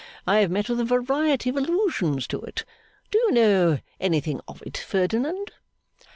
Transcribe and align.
I 0.25 0.37
have 0.39 0.49
met 0.49 0.67
with 0.67 0.79
a 0.79 0.83
variety 0.83 1.51
of 1.51 1.57
allusions 1.57 2.25
to 2.29 2.41
it. 2.41 2.65
Do 3.11 3.19
you 3.19 3.33
know 3.33 3.77
anything 3.99 4.41
of 4.47 4.63
it, 4.65 4.75
Ferdinand? 4.75 5.51